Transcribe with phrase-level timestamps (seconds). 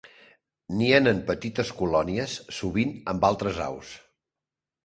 [0.77, 3.93] Nien en petites colònies, sovint amb altres aus.